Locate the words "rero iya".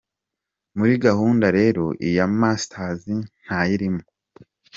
1.57-2.25